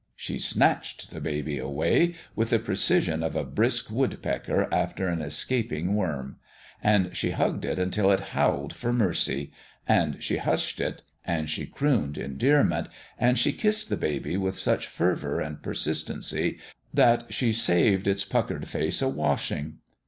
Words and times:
She 0.15 0.39
snatched 0.39 1.11
the 1.11 1.21
baby 1.21 1.59
away, 1.59 2.15
with 2.35 2.49
the 2.49 2.57
precision 2.57 3.21
of 3.21 3.35
a 3.35 3.43
brisk 3.43 3.91
woodpecker 3.91 4.67
after 4.73 5.07
an 5.07 5.21
escaping 5.21 5.93
worm; 5.93 6.37
and 6.81 7.15
she 7.15 7.29
hugged 7.29 7.65
it 7.65 7.77
until 7.77 8.11
it 8.11 8.19
howled 8.33 8.73
for 8.73 8.91
mercy 8.91 9.51
and 9.87 10.17
she 10.19 10.37
hushed 10.37 10.81
it 10.81 11.03
and 11.23 11.47
she 11.51 11.67
crooned 11.67 12.17
endearment 12.17 12.87
and 13.19 13.37
she 13.37 13.53
kissed 13.53 13.89
the 13.89 13.95
baby 13.95 14.37
with 14.37 14.57
such 14.57 14.87
fervour 14.87 15.39
and 15.39 15.61
persistency 15.61 16.57
that 16.91 17.31
she 17.31 17.53
saved 17.53 18.07
its 18.07 18.25
puckered 18.25 18.67
face 18.67 19.03
a 19.03 19.07
washing. 19.07 19.77